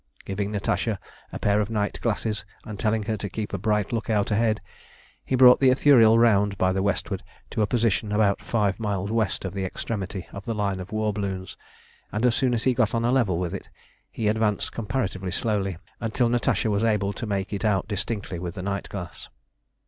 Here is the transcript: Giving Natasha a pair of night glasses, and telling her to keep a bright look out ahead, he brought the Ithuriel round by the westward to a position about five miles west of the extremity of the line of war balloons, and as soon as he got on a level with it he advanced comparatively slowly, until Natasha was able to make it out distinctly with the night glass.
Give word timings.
Giving 0.25 0.51
Natasha 0.51 0.99
a 1.31 1.37
pair 1.37 1.61
of 1.61 1.69
night 1.69 1.99
glasses, 2.01 2.43
and 2.65 2.79
telling 2.79 3.03
her 3.03 3.17
to 3.17 3.29
keep 3.29 3.53
a 3.53 3.59
bright 3.59 3.93
look 3.93 4.09
out 4.09 4.31
ahead, 4.31 4.59
he 5.23 5.35
brought 5.35 5.59
the 5.59 5.69
Ithuriel 5.69 6.17
round 6.17 6.57
by 6.57 6.73
the 6.73 6.81
westward 6.81 7.21
to 7.51 7.61
a 7.61 7.67
position 7.67 8.11
about 8.11 8.41
five 8.41 8.79
miles 8.79 9.11
west 9.11 9.45
of 9.45 9.53
the 9.53 9.63
extremity 9.63 10.25
of 10.33 10.43
the 10.45 10.55
line 10.55 10.79
of 10.79 10.91
war 10.91 11.13
balloons, 11.13 11.55
and 12.11 12.25
as 12.25 12.33
soon 12.33 12.55
as 12.55 12.63
he 12.63 12.73
got 12.73 12.95
on 12.95 13.05
a 13.05 13.11
level 13.11 13.37
with 13.37 13.53
it 13.53 13.69
he 14.09 14.27
advanced 14.27 14.71
comparatively 14.71 15.29
slowly, 15.29 15.77
until 15.99 16.29
Natasha 16.29 16.71
was 16.71 16.83
able 16.83 17.13
to 17.13 17.27
make 17.27 17.53
it 17.53 17.63
out 17.63 17.87
distinctly 17.87 18.39
with 18.39 18.55
the 18.55 18.63
night 18.63 18.89
glass. 18.89 19.29